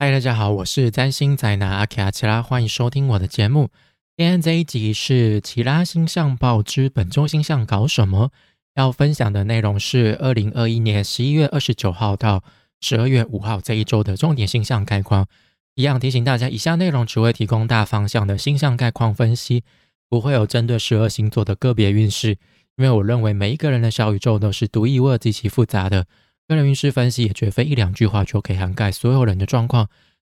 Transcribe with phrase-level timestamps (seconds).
[0.00, 3.68] 嗨，大家好，我是占星宅男阿卡奇拉，欢迎收听我的节目。
[4.16, 8.30] 今天这一集是《奇拉星象报》之本周星象搞什么？
[8.76, 12.44] 要分享的内容是二零二一年十一月二十九号到
[12.80, 15.26] 十二月五号这一周的重点星象概况。
[15.74, 19.64] 一样提醒大家，以下内容只会提供大方向的星象概况分析，
[20.08, 22.38] 不会有针对十二星座的个别运势。
[22.76, 26.06] 因为我认为每一个人的小宇宙都是独一无二、极其复杂的。
[26.48, 29.88] 个人运势分析也绝非一两句话就可以涵盖所有人的状况，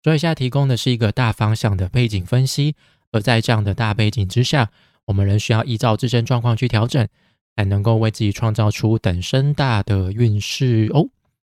[0.02, 2.76] 所以现在提供的是一个大方向的背景分析。
[3.12, 4.70] 而在这样的大背景之下，
[5.06, 7.08] 我们仍需要依照自身状况去调整，
[7.56, 11.08] 才能够为自己创造出等身大的运势哦。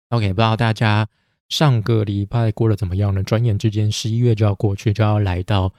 [0.09, 1.08] OK，不知道大家
[1.49, 3.21] 上个礼拜过得怎么样呢？
[3.21, 5.73] 转眼之间，十一月就要过去，就要来到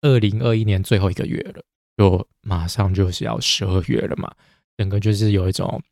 [0.00, 1.62] 二零二一年最后一个月了，
[1.98, 4.32] 就马上就是要十二月了嘛，
[4.78, 5.82] 整个就是有一种。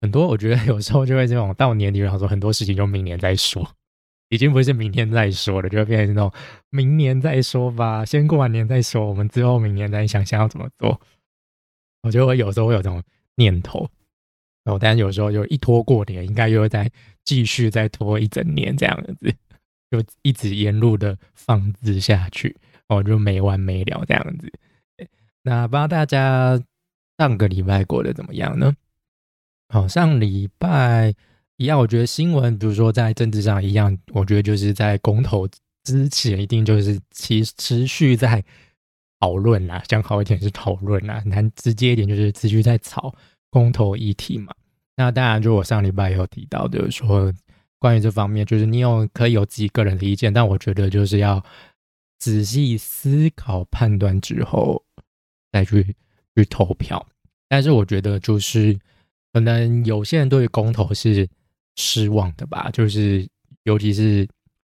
[0.00, 3.66] 很多我觉得有时候就会这种到年底，然后说很多事情就明年再说，
[4.28, 6.32] 已经不是明天再说了，就会变成那种
[6.70, 11.00] 明年再说吧，先过完年再说，我们之后明年再想想要怎么做。
[12.02, 13.02] 我觉得我有时候会有这种
[13.36, 13.88] 念头，
[14.64, 16.90] 然后但有时候就一拖过年，应该又会再
[17.24, 19.34] 继续再拖一整年这样子，
[19.90, 22.56] 就一直沿路的放置下去，
[22.88, 24.52] 哦，就没完没了这样子。
[25.42, 26.60] 那不知道大家
[27.18, 28.74] 上个礼拜过得怎么样呢？
[29.68, 31.12] 好，上礼拜
[31.56, 35.46] 一样，我觉得新闻，比如说在政治上一样，我觉得就是在公投
[35.82, 38.42] 之前，一定就是其持续在
[39.18, 43.12] 讨论啦，讲好一点是讨论啦，难直接一点就是持续在炒
[43.50, 44.54] 公投议题嘛。
[44.94, 47.32] 那当然，就我上礼拜有提到的，说
[47.80, 51.44] 关于这方面，就是你有可以有自己个人的意见，但我觉得就是要
[52.20, 54.80] 仔细思考判断之后
[55.50, 55.96] 再去
[56.36, 57.04] 去投票。
[57.48, 58.78] 但是我觉得就是。
[59.36, 61.28] 可能有些人对于公投是
[61.74, 63.28] 失望的吧，就是
[63.64, 64.26] 尤其是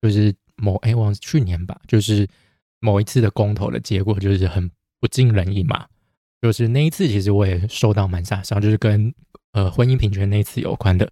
[0.02, 2.28] 就是某哎，忘去年吧，就是
[2.82, 5.88] 某一次的公投的结果就是很不尽人意嘛。
[6.42, 9.14] 就是那一次，其实我也受到蛮大伤，就是跟
[9.54, 11.10] 呃婚姻平权那次有关的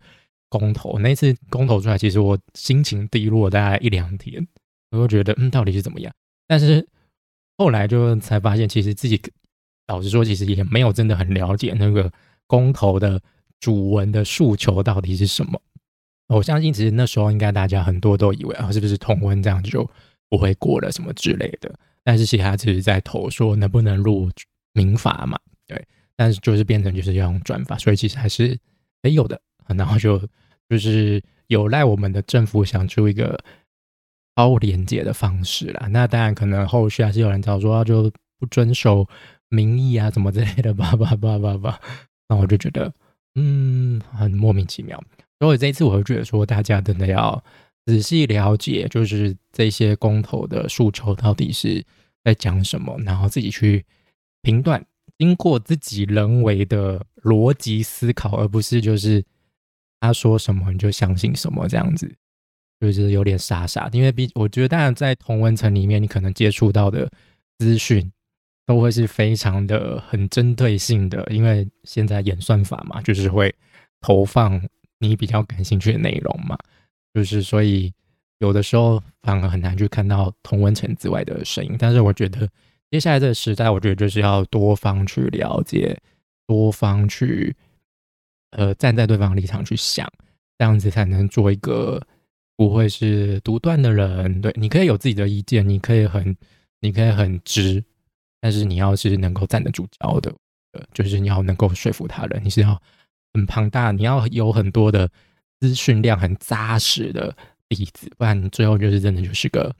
[0.49, 0.99] 公投。
[0.99, 4.45] 那一次公投出来，其实我心情低落大概一两天，
[4.91, 6.13] 我就觉得嗯，到底是怎么样？
[6.47, 6.85] 但是
[7.57, 9.21] 后来就才发现，其实自己
[9.87, 12.11] 老实说，其实也没有真的很了解那个
[12.45, 13.21] 公投的。
[13.59, 15.59] 主文的诉求到底是什么？
[16.27, 19.89] 我相信，其实那时候应该大家很多都以为啊，是不是同婚这样就
[20.29, 21.73] 不会过了什么之类的？
[22.03, 24.29] 但是其实他只是在投说能不能入
[24.73, 25.39] 民法嘛？
[25.65, 25.81] 对，
[26.17, 28.59] 但是就是变成就是要用转法，所以其实还是
[29.03, 29.39] 哎有的。
[29.67, 30.21] 然后就
[30.69, 33.39] 就是有赖我们的政府想出一个
[34.35, 35.87] 超连接的方式啦。
[35.89, 39.07] 那当然可能后续还是有人找说就不遵守
[39.47, 41.79] 民意啊，什么之类的吧吧吧吧吧。
[42.27, 42.93] 那我就觉得。
[43.39, 45.01] 嗯，很莫名其妙。
[45.39, 47.43] 所以这一次，我会觉得说，大家真的要
[47.85, 51.85] 仔细了解，就是这些公投的诉求到底是
[52.23, 53.85] 在讲什么，然后自己去
[54.41, 54.83] 评断，
[55.19, 59.23] 经过自己人为的逻辑思考，而不是就是
[59.99, 62.11] 他说什么你就相信什么这样子，
[62.79, 63.95] 就是有点傻傻的。
[63.95, 67.07] 因为比我觉得，当然在同文层里面，你可能接触到的
[67.59, 68.11] 资讯。
[68.67, 73.53] 都会是非常的很针对性的，因为现在演算法嘛，就是会
[74.01, 74.61] 投放
[74.99, 76.57] 你比较感兴趣的内容嘛，
[77.13, 77.93] 就是所以
[78.39, 81.77] 有的时候反而很难去看到同温层之外的声音。
[81.79, 82.45] 但是我觉得
[82.91, 85.97] 接下来这个时代，我觉得就是要多方去了解，
[86.45, 87.55] 多方去
[88.51, 90.05] 呃站在对方的立场去想，
[90.57, 92.05] 这样子才能做一个
[92.57, 94.41] 不会是独断的人。
[94.41, 96.35] 对，你可以有自己的意见，你可以很，
[96.81, 97.81] 你可以很直。
[98.39, 100.31] 但是你要是能够站得住脚的，
[100.73, 102.79] 呃，就是你要能够说服他人，你是要
[103.33, 105.09] 很庞大，你要有很多的
[105.59, 107.35] 资讯量很扎实的
[107.69, 109.75] 例子，不然最后就是真的就是个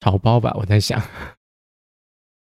[0.00, 0.52] 草包吧。
[0.54, 1.00] 我在想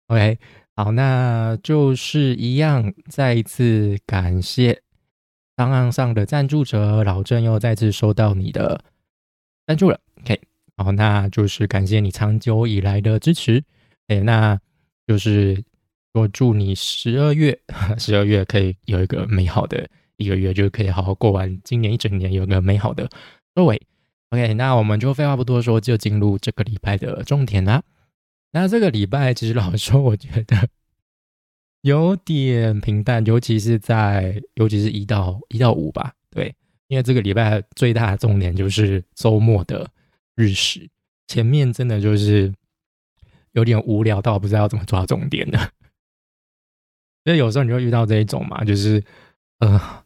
[0.07, 0.39] ，OK，
[0.77, 4.83] 好，那就是一样，再一次感谢
[5.57, 8.85] 档案上的赞助者老郑又再次收到你的
[9.67, 10.41] 赞助了，OK，
[10.77, 13.65] 好，那就是感谢你长久以来的支持，
[14.07, 14.61] 哎，那。
[15.07, 15.63] 就是
[16.15, 17.59] 我祝你十二月，
[17.99, 19.87] 十二月可以有一个美好的
[20.17, 23.11] 一个月，就可以好好过完今年一整年，有个美好的
[23.55, 23.83] 收尾。
[24.31, 27.83] OK，那我们就废话不多说，就进入这个礼拜的重点啦。
[28.53, 30.69] 那这个礼拜其实老实说，我觉得
[31.83, 36.15] 有点平淡，尤其是在尤其是一到一到五吧。
[36.31, 36.55] 对，
[36.89, 39.91] 因为这个礼拜最大的重点就是周末的
[40.35, 40.89] 日食，
[41.27, 42.55] 前面真的就是。
[43.55, 45.59] 有点无聊到不知道怎么抓重点的，
[47.25, 49.03] 所以有时候你就遇到这一种嘛，就是
[49.59, 50.05] 呃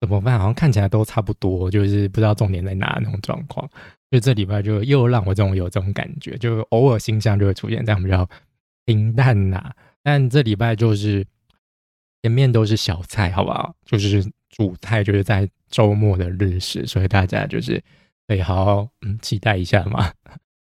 [0.00, 0.38] 怎么办？
[0.38, 3.68] 好像看起来都差不多，就是不知道重点在哪那种状况。
[4.10, 8.28] 就这礼拜就又让我这种有这种感觉，就偶尔心象就会出现这样比较
[8.84, 9.74] 平淡呐。
[10.02, 11.26] 但这礼拜就是
[12.22, 13.74] 前面都是小菜，好不好？
[13.84, 17.82] 就是主菜就是在周末的日食，所以大家就是
[18.28, 20.12] 可以好好嗯期待一下嘛。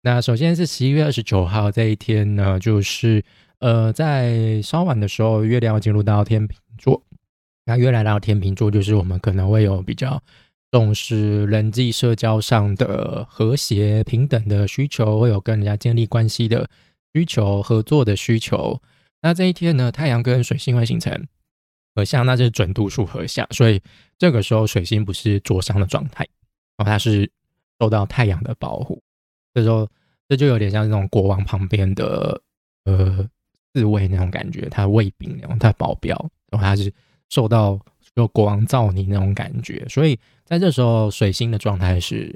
[0.07, 3.21] 那首先是十一月二十九号这一天呢，就是
[3.59, 7.03] 呃在稍晚的时候，月亮要进入到天平座。
[7.65, 10.23] 那月亮来到天平座，就是我们可能会有比较。
[10.71, 16.69] 重视人际社交上的和谐、平等的需求，会有跟人家建立关系的
[17.13, 18.81] 需求、合作的需求。
[19.21, 21.27] 那这一天呢，太阳跟水星会形成
[21.95, 23.81] 合相，那是准度数合相，所以
[24.17, 26.25] 这个时候水星不是灼伤的状态，
[26.77, 27.29] 哦，它是
[27.79, 29.01] 受到太阳的保护。
[29.57, 29.89] 这时候
[30.29, 32.39] 这就有点像那种国王旁边的
[32.85, 33.27] 呃
[33.73, 36.15] 侍卫那种感觉，他卫兵那种，他保镖，
[36.51, 36.93] 然后他是
[37.29, 37.79] 受到。
[38.15, 42.35] 就国王造你那种感觉，所以在这时候水星的状态是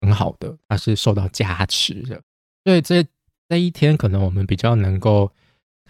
[0.00, 2.22] 很好的，他是受到加持的。
[2.64, 3.04] 所以这
[3.48, 5.28] 这一天可能我们比较能够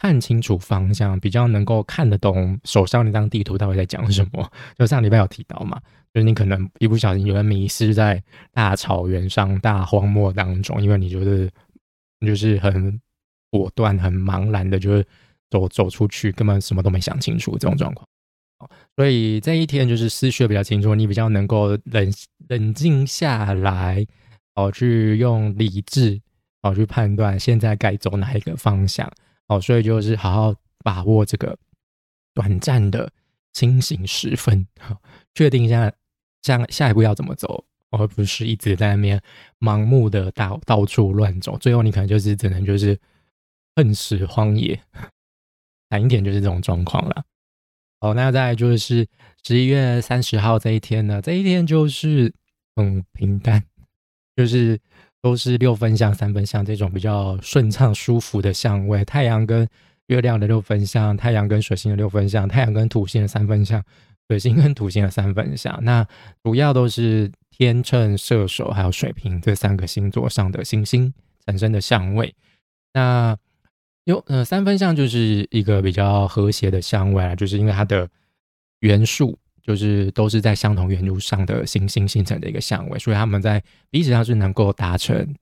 [0.01, 4.49] 看清楚方向，比较能够看得懂手上那张地图到底在讲什么。
[4.79, 5.81] 就上礼拜有提到嘛，
[6.15, 8.23] 就是你可能一不小心有人迷失在
[8.53, 11.51] 大草原上、大荒漠当中，因为你就是
[12.21, 13.01] 你就是很
[13.51, 15.05] 果断、很茫然的，就是
[15.51, 18.07] 走走出去，根本什么都没想清楚这种状况。
[18.97, 22.13] 所以这一天就是思绪比较清楚，你比较能够冷
[22.49, 24.07] 冷静下来，
[24.55, 26.21] 哦，去用理智
[26.63, 29.11] 哦去判断现在该走哪一个方向，
[29.49, 30.55] 哦，所以就是好好
[30.85, 31.59] 把握这个
[32.35, 33.11] 短暂的
[33.53, 34.67] 清醒时分，
[35.35, 35.93] 确定一下
[36.43, 39.21] 下下一步要怎么走，而不是一直在那边
[39.59, 42.99] 盲目的到到处乱走，最后你可能就是只能就是
[43.75, 44.81] 恨死荒野，
[45.91, 47.25] 惨一点就是这种状况了。
[48.01, 49.09] 好，那再就是
[49.43, 52.33] 十一月三十号这一天呢，这一天就是
[52.77, 53.65] 很平淡，
[54.37, 54.79] 就是
[55.21, 59.05] 都是六分相、三分相这种比较顺畅、舒服的相位。
[59.05, 59.69] 太阳跟
[60.07, 63.83] 月亮的六分相，太阳跟水星的六分相，太阳跟土星的三分相，
[64.29, 65.79] 水星跟土星的三分相。
[65.83, 66.07] 那
[66.43, 71.13] 主要都是天秤、射手还有水瓶这三个星座上的行星
[71.45, 72.35] 产生的相位。
[72.95, 73.37] 那
[74.05, 78.09] 有呃三分相就是一个比较和谐的相位啊，就是因为它的
[78.81, 79.39] 元素
[79.69, 85.37] 就是都是在相同元素上的行星形成的一个相位，所以他们在彼此上是能够达成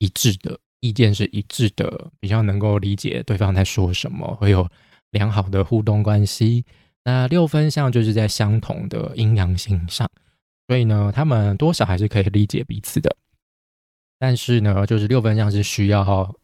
[0.00, 4.68] 一致的意见是一致的，比较能够理解对方在说什么，会有
[5.12, 6.64] 良好的互动关系。
[7.04, 10.10] 那六分相就是在相同的阴阳星上，
[10.66, 13.16] 所以呢，他们多少还是可以理解彼此的。
[14.18, 16.34] 但是呢，就是六分相是需要。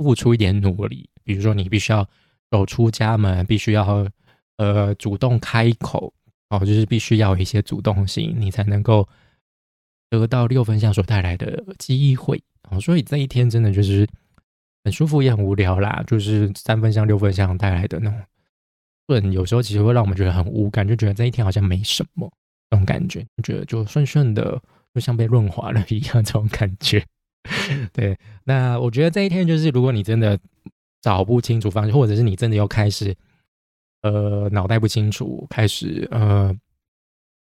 [0.00, 2.08] 付出一点努力，比如说你必须要
[2.52, 4.08] 走出家门，必须要
[4.56, 6.14] 呃主动开口
[6.50, 9.06] 哦，就是必须要有一些主动性，你才能够
[10.08, 12.80] 得到六分相所带来的机会哦。
[12.80, 14.08] 所以这一天真的就是
[14.84, 18.20] 很舒服也很无聊啦，就是三分相六分相带来的那种
[19.06, 22.30] 顺，有时候其实会让我们觉得很无感，就觉得这一天好像没什么
[22.70, 24.60] 那种感觉，觉得就顺顺的，
[24.94, 27.04] 就像被润滑了一样这种感觉。
[27.92, 30.38] 对，那我觉得这一天就是，如果你真的
[31.00, 33.14] 找不清楚方向，或者是你真的又开始
[34.10, 36.54] 呃脑袋不清楚，开始呃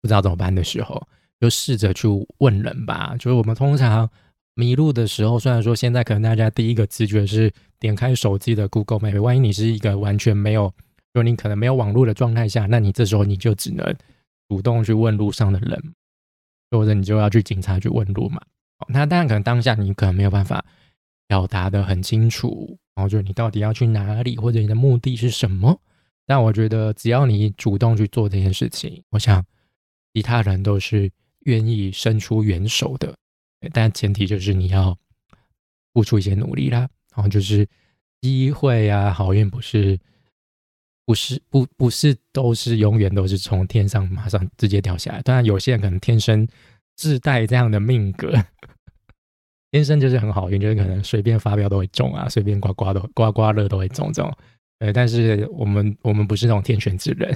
[0.00, 1.06] 不知道怎么办的时候，
[1.40, 2.08] 就试着去
[2.38, 3.14] 问人吧。
[3.18, 4.08] 就是我们通常
[4.54, 10.72] 迷路的时候，虽然说现在可能大家第一个直觉是点开手机的 Google Map，万一你是一个完全没有，
[11.14, 13.94] 就你可能没有网络的状态下，那你这时候你就只能
[14.48, 15.94] 主动去问路上的人，
[16.70, 18.40] 或者你就要去警察去问路嘛。
[18.88, 20.64] 那当然，可能当下你可能没有办法
[21.28, 25.78] 表达的很清楚，然后就是你到底要去哪里，或者你的目的是什么。
[26.30, 29.44] 但我觉得，只要你主动去做这件事情，我想
[30.14, 31.10] 其他人都是
[31.40, 33.12] 愿意伸出援手的。
[33.72, 34.96] 但前提就是你要
[35.92, 36.88] 付出一些努力啦。
[37.16, 37.66] 然后就是
[38.20, 39.98] 机会啊，好运不是
[41.04, 45.20] 不是不不是都是永远都是从天上马上直接掉下来。
[45.22, 46.46] 当然，有些人可能天生。
[46.96, 48.30] 自带这样的命格，
[49.70, 54.30] 天生就是很好运，就是可能随便发飙都会中啊，随便刮刮都刮刮乐都会中这种。
[54.80, 57.34] 呃，但是我们我们不是那种天选之人，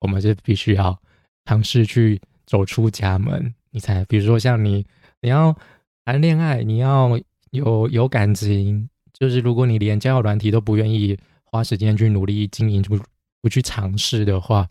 [0.00, 0.96] 我们是必须要
[1.44, 4.86] 尝试去走出家门，你才比如说像你，
[5.20, 5.56] 你要
[6.04, 7.18] 谈恋爱，你要
[7.50, 12.98] 有有感情，就是如果你连交友软体都不愿意花时间去努力经营，不
[13.42, 14.68] 不去尝试的话，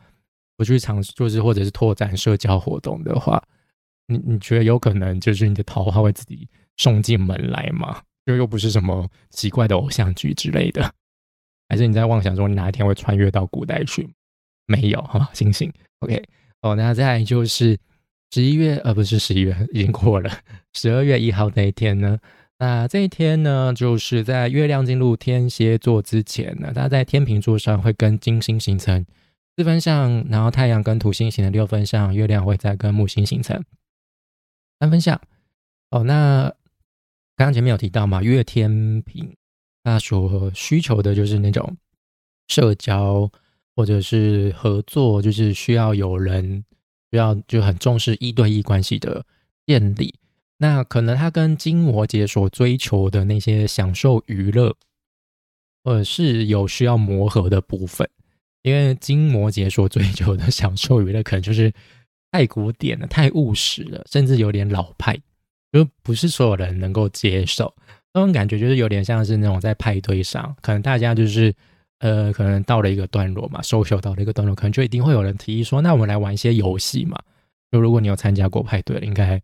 [0.55, 3.43] 不去尝试，就是或者是拓展社交活动的话。
[4.07, 6.47] 你你觉得有可能就是你的桃花会自己
[6.77, 8.03] 送进门来吗？
[8.27, 10.93] 就又不是什么奇怪的偶像剧之类的，
[11.69, 14.09] 还是你在妄想说你哪一天会穿越到古代去？
[14.67, 15.71] 没有哈，星星。
[15.99, 16.23] OK，
[16.61, 17.77] 哦，那再就是
[18.31, 20.29] 十一月呃不是十一月，已经过了
[20.73, 22.17] 十二月一号那一天呢。
[22.57, 29.05] 那这一天呢，就是在月亮进入天蝎座之前呢，它在天平座上会跟金星形成
[29.57, 33.61] 四分相，然后太阳跟土星形成六分相，月亮会再跟木星形成
[34.79, 35.19] 三分相。
[35.91, 36.43] 哦，那
[37.35, 39.35] 刚刚前面有提到嘛，月天平
[39.85, 41.77] 他所需求的就是那种
[42.47, 43.31] 社交
[43.75, 46.65] 或者是合作，就是需要有人
[47.11, 49.23] 需要就很重视一对一关系的
[49.67, 50.13] 建立。
[50.57, 54.75] 那可能他跟金摩羯所追求的那些享受娱乐，
[55.83, 58.09] 或者是有需要磨合的部分，
[58.63, 61.71] 因为金摩羯所追求的享受娱乐，可能就是
[62.31, 65.15] 太古典了、太务实了，甚至有点老派，
[65.71, 67.71] 就不是所有人能够接受。
[68.15, 71.53] 那种感觉就是有点像是那种在派对上，可能大家就是
[71.99, 77.21] 呃，可能到了一个段落嘛，收秀到了一个段落，可能就一定会有人提议说：“那我们来玩一些游戏嘛。”
[77.71, 79.39] 就如果你有参加过派对，应该。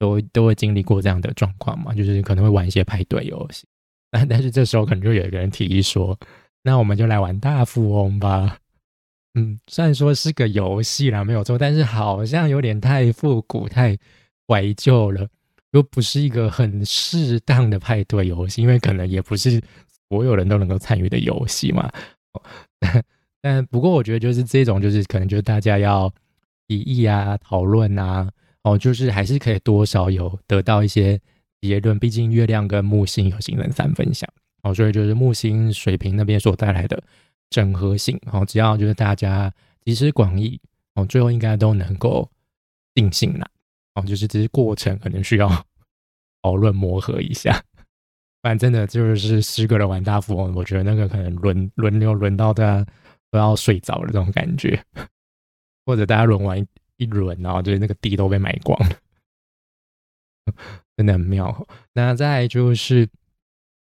[0.00, 3.66] 都都会经历过这样的状况嘛，就是可能会玩一些派对游戏，
[4.10, 6.18] 但但是这时候可能就有一个人提议说，
[6.62, 8.56] 那我们就来玩大富翁吧。
[9.34, 13.94] 嗯，虽然说是个游戏啦，没有错，但是好像有点太复古、太
[14.48, 15.28] 怀旧了，
[15.72, 19.62] 又不是一个很适当的派对游戏，因为可能也不是
[20.08, 21.90] 所有人都能够参与的游戏嘛。
[23.40, 26.12] 但不过我觉得就是这种，就是可能就是大家要
[26.68, 28.30] 提议啊、讨论啊。
[28.62, 31.18] 哦，就是还是可以多少有得到一些
[31.62, 34.28] 结论，毕竟月亮跟木星有形成三分相，
[34.62, 37.02] 哦，所以就是木星水平那边所带来的
[37.48, 39.50] 整合性，哦，只要就是大家
[39.82, 40.60] 集思广益，
[40.94, 42.30] 哦，最后应该都能够
[42.92, 43.50] 定性了，
[43.94, 45.48] 哦，就是只是过程可能需要
[46.42, 47.62] 讨论磨合一下，
[48.42, 52.86] 不然真的就是十个人玩大富翁，我觉得那个可能轮轮流轮到大家
[53.30, 54.82] 都要睡着了这种感觉，
[55.86, 56.66] 或者大家轮完。
[57.00, 58.96] 一轮，然后就是那个地都被买光了，
[60.98, 61.66] 真的很妙。
[61.94, 63.08] 那再就是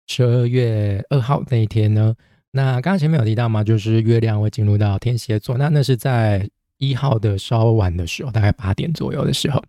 [0.08, 2.16] 十二月二号那一天呢，
[2.52, 9.62] 那刚刚前面有提到嘛，就是月亮会进入到天蝎座，那那是在一号的稍晚的时候，大概八点左右的时候，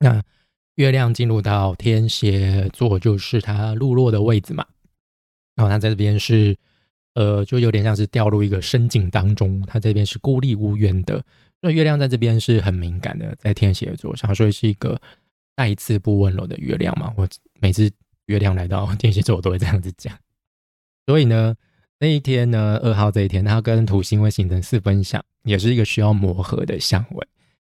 [0.00, 0.22] 那
[0.76, 4.66] 月亮进入到天蝎座，就是它落落的位置嘛。
[5.54, 6.56] 然后它在这边是，
[7.14, 11.22] 呃，就有点像是掉入一个深井当中，它这边是孤立无援的。
[11.60, 14.98] 那月亮在这边是很敏感的，在天蝎座上，所以是一个
[15.54, 17.12] 带刺不温柔的月亮嘛。
[17.16, 17.28] 我
[17.60, 17.90] 每次
[18.24, 20.18] 月亮来到 天蝎座，我都会这样子讲。
[21.06, 21.54] 所以呢，
[21.98, 27.26] 那一天呢，二号这一天，它跟土星会形成四分相，也是一个需要磨合的相位。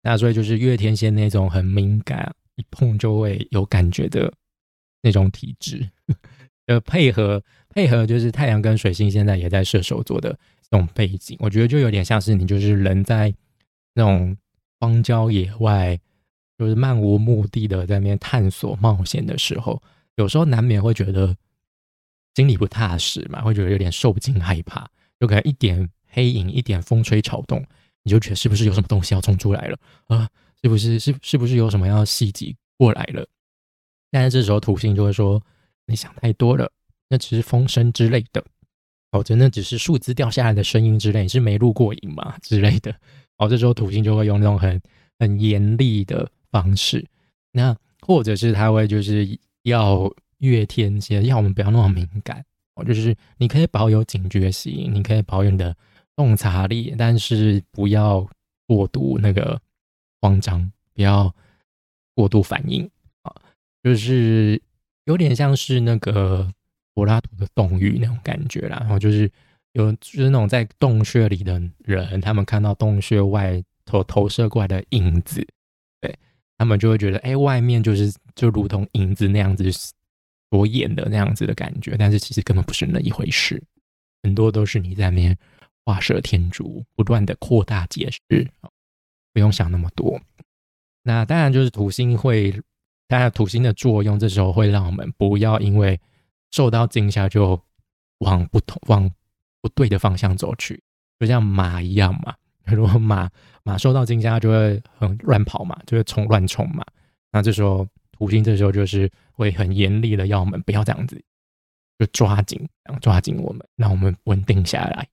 [0.05, 4.31] 那所以就是月天蝎那种很敏感，一碰就会有感觉的
[5.01, 5.89] 那种体质，
[6.67, 10.29] 呃，配合配合就是太阳跟水星现在也在射手座的
[10.61, 13.33] 这种背景，我觉得就有点像是你就是人在。
[13.97, 14.35] 那种
[14.77, 15.97] 荒郊野外，
[16.57, 19.81] 就是漫无目的的在那边探索冒险的时候，
[20.17, 21.33] 有时候难免会觉得
[22.35, 24.85] 心里不踏实嘛，会觉得有点受惊害怕。
[25.17, 27.65] 就可能一点黑影，一点风吹草动，
[28.05, 30.29] 你就觉得是不是有什么东西要冲出来了啊？
[30.61, 33.27] 是不是是是不是有什么要袭击过来了？
[34.11, 35.41] 但是这时候土星就会说
[35.87, 36.71] ：“你想太多了，
[37.09, 38.43] 那只是风声之类的，
[39.11, 42.95] 哦，真的只是树枝掉下来的声音之类，你是没录过影嘛之类的。”
[43.37, 44.79] 哦，这时候土星就会用那种很
[45.19, 47.05] 很严厉的方式，
[47.51, 52.45] 那或者是他会就是要越天蝎，要我们不要那么敏感。
[52.75, 55.75] 哦，就是你可以保有警觉性，你可以保有你的
[56.15, 58.27] 洞察力，但是不要
[58.67, 59.59] 过度那个
[60.21, 61.33] 慌张，不要
[62.13, 62.89] 过度反应
[63.23, 63.35] 啊，
[63.83, 64.61] 就是
[65.05, 66.51] 有点像是那个
[66.93, 69.31] 柏拉图的洞域那种感觉啦，然后就是。
[69.77, 75.45] 有就是那种在洞穴里的人，他们看到洞穴外投投射过来的影子，
[75.99, 76.17] 对
[76.57, 79.69] 他们就会觉得，哎，外面就是就如同影子那样子
[80.49, 83.61] 所演的那样子的感觉，但是其实根本不是那一回事，
[84.23, 85.37] 很多都是你在那边
[85.85, 88.51] 画蛇添足，不断的扩大解释，
[89.31, 90.19] 不用想那么多。
[91.03, 92.51] 那当然就是土星会，
[93.07, 95.97] 当然土星的作用，这时候会让我们不要因为
[96.51, 97.61] 受到惊吓就
[98.17, 99.09] 往不同往。
[99.61, 100.79] 不对的方向走去，
[101.19, 102.35] 就像马一样嘛。
[102.71, 103.27] 如果马
[103.63, 106.85] 马受到惊吓，就会很乱跑嘛，就会冲乱冲嘛。
[107.31, 111.19] 那这时候土星这时候就是会很严厉的要我们不要这样子，
[111.97, 112.69] 就抓紧，
[113.01, 115.07] 抓紧我们，让我们稳定下来。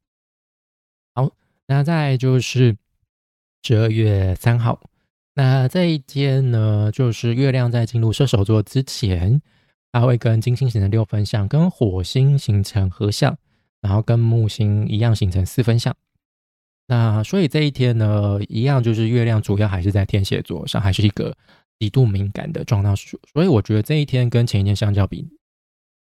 [1.66, 2.76] 那再就是
[3.62, 4.80] 十二月三号，
[5.34, 9.40] 那这一天呢，就是月亮在进入射手座之前，
[9.90, 13.36] 它会跟金星形成六分相，跟火星形成合相。
[13.82, 15.92] 然后跟木星一样形成四分相，
[16.86, 21.36] 那所以这一天呢，一样就是月亮主要还是在天蝎座上，还是一个
[21.80, 22.94] 极度敏感的状态。
[22.94, 25.28] 所以我觉得这一天跟前一天相较比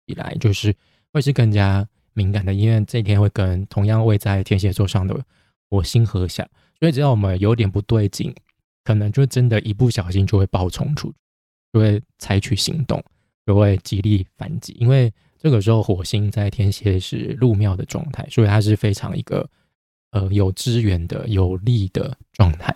[0.06, 0.72] 起来，就是
[1.12, 1.84] 会是更加
[2.14, 5.20] 敏感的，因为这一天会跟同样位在天蝎座上的
[5.70, 6.48] 火星合相，
[6.80, 8.34] 所以只要我们有点不对劲，
[8.84, 11.14] 可能就真的一不小心就会爆冲出，
[11.72, 13.04] 就会采取行动，
[13.46, 14.74] 就会极力反击。
[14.80, 19.50] 因为这个时候火星在天蝎是入庙的状态，所以它是非常一个。
[20.16, 22.72] 呃，有资源的、有力的状态，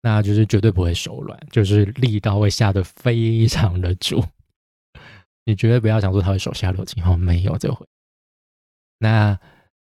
[0.00, 4.22] 那就是绝对不会手软，就是力道会下的非常的足。
[5.44, 7.84] 你绝对不要想说他会手下留情，哦，没有这回。
[9.00, 9.36] 那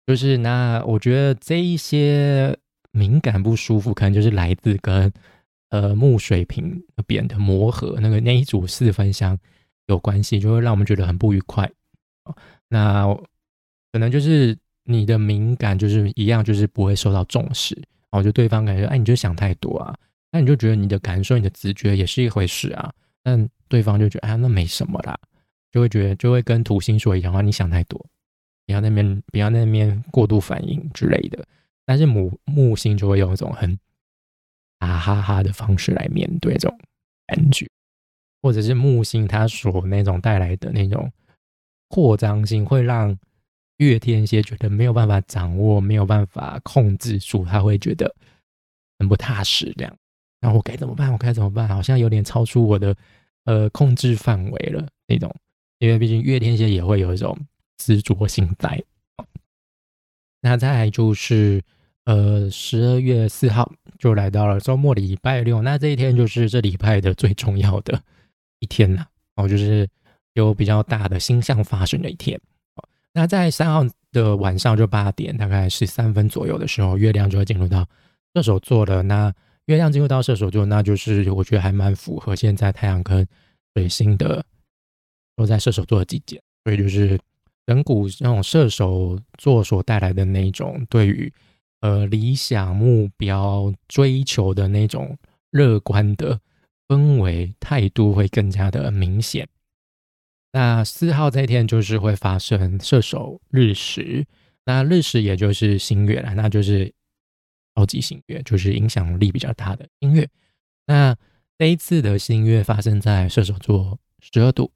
[0.07, 2.57] 就是那，我觉得这一些
[2.93, 5.13] 敏感不舒服，可能就是来自跟
[5.71, 9.39] 呃木水瓶那边的磨合，那个那一组四分相
[9.87, 11.71] 有关系，就会让我们觉得很不愉快。
[12.69, 13.07] 那
[13.93, 14.57] 可能就是。
[14.85, 17.77] 你的敏感就是一样，就是不会受到重视，
[18.11, 19.95] 然后就对方感觉，哎，你就想太多啊，
[20.33, 22.93] 那你就觉得你的感受、你的直觉也是一回事啊，
[23.23, 25.17] 但对方就觉得，哎，那没什么啦，
[25.71, 28.05] 就会觉得就会跟土星说一样话，你想太多，
[28.71, 31.45] 不要那边不要那边过度反应之类的。
[31.85, 33.77] 但是母木星就会用一种很
[34.79, 36.79] 啊哈哈的方式来面对这种
[37.27, 37.69] 感觉，
[38.41, 41.11] 或者是木星它所那种带来的那种
[41.89, 43.19] 扩张性，会让。
[43.81, 48.15] 月天蝎觉得没有办法掌握，没有办法控制住，他会觉得
[48.99, 49.73] 很不踏实。
[49.79, 49.97] 这样，
[50.43, 51.11] 那我该怎么办？
[51.11, 51.67] 我该怎么办？
[51.67, 52.95] 好像有点超出我的
[53.47, 55.35] 呃控制范围了那种。
[55.79, 57.35] 因为毕竟月天蝎也会有一种
[57.81, 58.85] 执着心在。
[60.43, 61.63] 那再来就是
[62.05, 68.03] 呃十二月四号就来到了周末礼拜六，那这一天就是这礼拜的最重要的
[68.59, 69.09] 一天了。
[69.37, 69.89] 哦，就是
[70.35, 72.39] 有比较大的星象发生的一天。
[73.13, 73.83] 那在三号
[74.13, 77.87] 的晚上，就八点大概十三分左右的时候，月亮就会进入到
[78.35, 79.03] 射手座了。
[79.03, 79.35] 那
[79.67, 83.27] 月亮进入到射手座，那就是我觉得还蛮符合现在太阳跟
[83.75, 84.45] 水星的
[85.37, 87.19] 都在射手座的季节，所以就是
[87.71, 91.33] 人骨那种射手座所带来的那种对于
[91.83, 95.17] 呃理想目标追求的那种
[95.53, 96.41] 乐观的
[96.89, 99.49] 氛围态度会更加的明显。
[100.51, 104.27] 那四号这一天就是会发生射手日食，
[104.65, 106.93] 那日食也就是新月了，那就是
[107.77, 110.29] 超级新月，就是影响力比较大的新月。
[110.87, 111.17] 那
[111.57, 114.73] 这一次的新月发生在射手座十二度，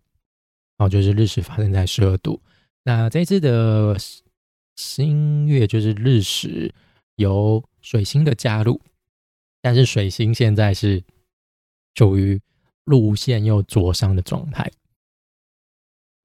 [0.78, 2.40] 然后就是日食发生在十二度。
[2.84, 3.96] 那这次的
[4.76, 6.72] 新月就是日食
[7.16, 8.80] 有水星的加入，
[9.62, 11.02] 但是水星现在是
[11.94, 12.38] 处于
[12.84, 14.70] 路线又灼伤的状态。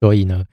[0.00, 0.44] 所以呢，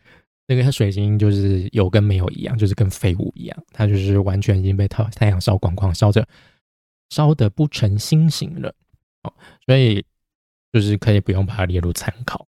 [0.47, 6.25] 那个水星就是有跟没有一样，就是跟废物一样，它就是完全已经被太太阳烧光光，烧着
[7.09, 8.73] 烧的不成星形了。
[9.23, 9.33] 哦，
[9.65, 10.05] 所以
[10.71, 12.46] 就是可以不用把它列入参考。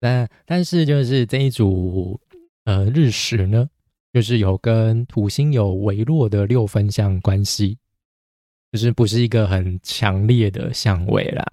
[0.00, 2.20] 但但是就是这一组
[2.64, 3.68] 呃日食呢，
[4.12, 7.76] 就是有跟土星有微弱的六分相关系，
[8.72, 11.44] 就是不是一个很强烈的相位啦。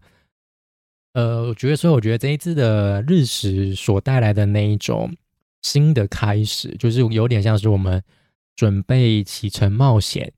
[1.14, 5.16] 呃，我觉得，所以我觉得这一次的日食所带来的那一种
[5.62, 8.04] 新的开始，就是有点像是我们
[8.56, 10.32] 准备启程冒险，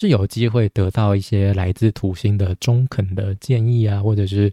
[0.00, 4.52] 是有机会得到一些来自土星的中肯的建议啊，或者是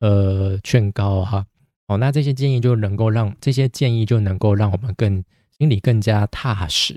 [0.00, 1.44] 呃劝告哈。
[1.88, 5.24] 哦，那这些建议就能够让这些建议就能够让我们更
[5.58, 6.96] 心里更加踏实，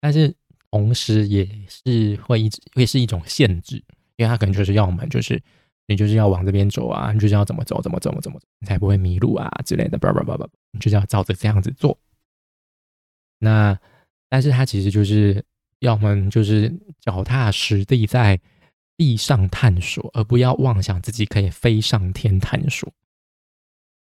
[0.00, 0.34] 但是
[0.70, 3.76] 同时也是会一直会是一种限制，
[4.16, 5.42] 因为它可能就是要我们就是。
[5.86, 11.98] 你就是要往这边走啊，你就是要怎么走，怎么怎么怎么，你才不会迷路啊之类的，叭叭叭叭，你就是要照着这样子做。
[13.38, 13.78] 那，
[14.30, 15.44] 但是它其实就是
[15.80, 18.40] 要我们就是脚踏实地在
[18.96, 22.90] 地上探索，而不要妄想自己可以飞上天探索。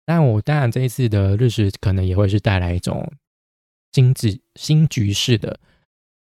[0.07, 3.13] 但我当然这一次的日食可能也会是带来一种
[3.93, 5.61] 新局新局势的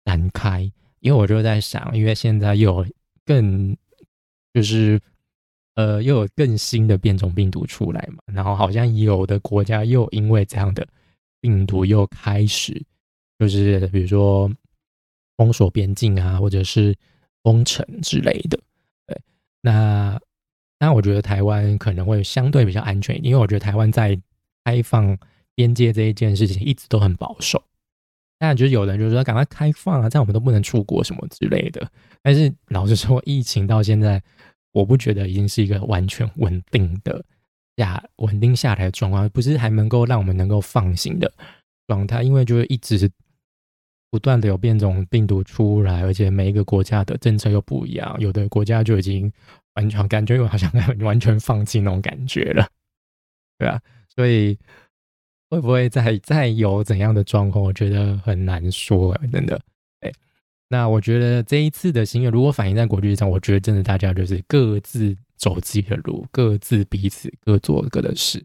[0.05, 2.87] 展开，因为我就在想，因为现在又有
[3.25, 3.75] 更
[4.53, 5.01] 就是。
[5.77, 8.19] 呃，又有更新的变种病毒出来嘛？
[8.27, 10.87] 然后好像有的国家又因为这样的
[11.41, 12.85] 病毒又开始，
[13.39, 14.51] 就是比如说
[15.39, 16.95] 封锁边境啊，或者是
[17.45, 18.61] 封城之类的。
[19.07, 19.19] 对，
[19.63, 20.21] 那
[20.81, 24.19] 那我觉得台湾可能会相对比较安全一点，因为我觉得台湾在
[24.65, 25.17] 开放
[25.55, 27.63] 边界这一件事情一直都很保守。
[28.39, 31.89] 但就是有人就说赶快开放啊，这样我们都不能出国什么之类的。
[32.23, 34.21] 但是老实说，疫情到现在。
[34.73, 37.25] 我不觉得已经是一个完全稳定的
[37.77, 41.29] 下稳定下来的状况，不是还能够让我们能够放心的
[41.89, 43.11] 状态，因为就是一直
[44.13, 49.33] 不断的有变种病毒出来，而且每一个国家的政策又不一样，有的国家就已经
[49.75, 52.69] 完全感觉好像 完全放弃那种感觉了，
[53.59, 54.59] 对啊，所以
[55.49, 59.61] 会不会再再有怎样的状况，我觉得很难说，真的。
[60.01, 60.13] 哎，
[60.69, 68.45] 那我觉得这一次的心愿，如果反映在国际上，我觉得真的大家就是各自走自己的路，各自彼此各做各的事，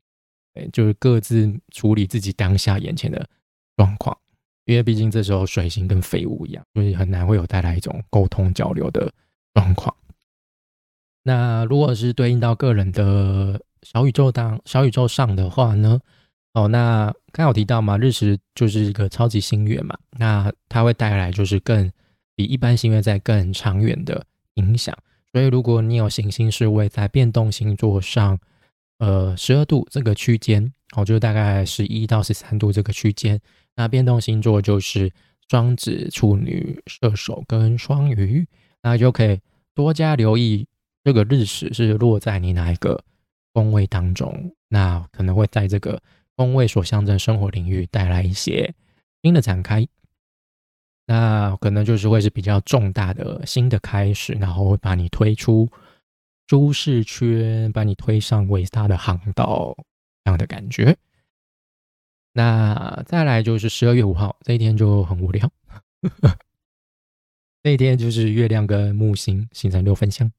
[0.53, 3.27] 哎，就是各自处理自己当下眼前的
[3.77, 4.17] 状况。
[4.65, 9.13] 因为毕竟这时候水星跟废物一样，所以很难会有带来一种沟通交流的
[9.53, 9.95] 状况。
[11.27, 15.99] 那如果是对应到个人的小宇宙当小宇宙上的话呢？
[16.53, 21.91] 哦，那刚有提到嘛，日食就是一个超级星月嘛，那它会带来就是更
[22.35, 24.95] 比一般星月在更长远的影响。
[25.33, 28.39] 所以如果你有行星是位在变动星座上，
[28.99, 33.41] 呃，十二度这个区间，哦，就大概十一到十三度这个区间。
[33.75, 35.11] 那变动星座就是
[35.49, 38.47] 双子、处女、射手跟双鱼，
[38.83, 39.41] 那就可以
[39.73, 40.65] 多加留意
[41.05, 43.01] 这个日食是落在你哪一个
[43.53, 46.01] 宫位当中，那可能会在这个
[46.35, 48.73] 宫位所象征生活领域带来一些
[49.21, 49.87] 新的展开，
[51.05, 55.69] 那可能就是会是比较重大的新的开始，然后会把你推出
[56.47, 59.77] 舒适圈，把你推上伟大的航道
[60.23, 60.97] 这样的感觉。
[62.33, 65.49] 那再来就是十二月五号这一天就很无聊，
[67.61, 70.29] 那一天就是月亮跟木星形成六分相，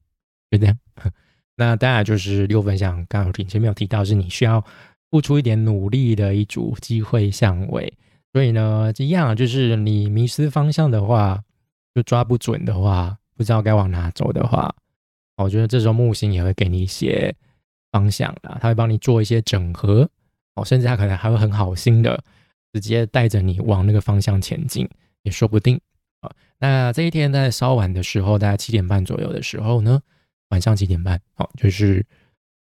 [0.50, 0.78] 就这样。
[1.56, 4.64] 那当然就是六分相，刚好前面有提到是你需要
[5.10, 7.92] 付出一点努力的一组机会相位，
[8.32, 11.42] 所以呢，一样就是你迷失方向的话，
[11.94, 14.74] 就抓不准的话，不知道该往哪走的话，
[15.36, 17.34] 我觉得这时候木星也会给你一些
[17.90, 20.08] 方向啦，它会帮你做一些整合。
[20.56, 22.18] 哦，甚至他可能还会很好心的，
[22.72, 24.88] 直接带着你往那个方向前进，
[25.22, 25.78] 也说不定
[26.20, 26.32] 啊。
[26.58, 30.00] 那这一天在稍晚的时候，大概七点半左右的时候呢，
[30.50, 32.04] 晚上七点半，好，就是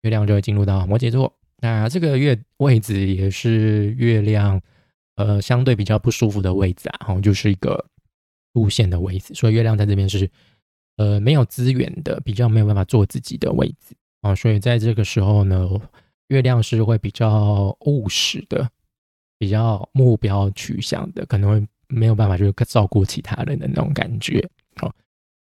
[0.03, 1.33] 月亮就会进入到摩羯座。
[1.59, 4.61] 那这个月位置也是月亮
[5.17, 7.85] 呃相对比较不舒服的位置啊，哦，就是一个
[8.53, 10.29] 路线的位置，所以月亮在这边是
[10.97, 14.35] 呃没有资源的，比较没有办法做自己的位置啊。
[14.35, 15.69] 所以在这个时候呢。
[16.29, 18.67] 月亮是会比较务实的，
[19.39, 24.41] 比较目标取向的，可能会没有办法就是照顾其他人的那种感觉，
[24.81, 24.91] 哦，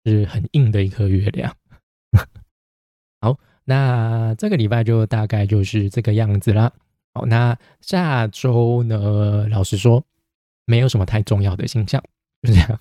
[0.04, 1.56] 是很硬的一颗月亮。
[3.70, 6.74] 那这个礼拜就大概就是这个样子啦。
[7.14, 10.04] 好，那下周呢，老实说，
[10.66, 12.04] 没有什么太重要的星象，
[12.42, 12.80] 就这样，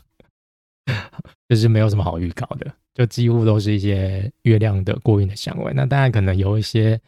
[1.48, 5.72] 就是没有什么好预告的，就几乎都是一些月亮的过运的相位。
[5.74, 6.98] 那当然可能有一些。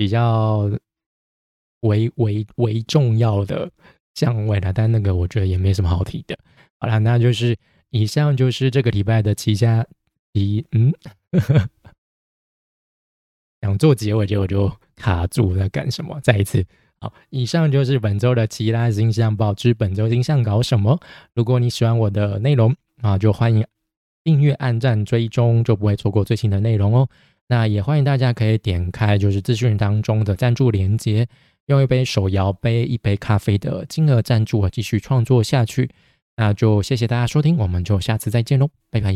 [0.00, 0.70] 比较
[1.80, 3.68] 为为为重要的
[4.14, 6.38] 相位了，但那个我觉得也没什么好提的。
[6.78, 7.56] 好了，那就是
[7.90, 9.84] 以上就是这个礼拜的七加
[10.34, 10.64] 一。
[10.70, 10.94] 嗯，
[13.60, 16.18] 想做结尾，结果就卡住在干什么？
[16.22, 16.64] 再一次，
[17.00, 20.98] 好，以上就是本周的其他星象报之本周星象搞什么。
[21.34, 23.64] 如果你喜欢我的内容啊，就欢迎
[24.22, 27.08] 订阅、按赞、追踪，就不会错过最新的内容哦。
[27.48, 31.26] 那也欢迎大家可以点开就是资讯当中的赞助连接，
[31.66, 35.90] 用一杯手摇杯、一杯咖啡的金额赞助，继续创作下去。
[36.36, 39.12] 那就谢谢大家收听，我们就下次再见喽，拜拜。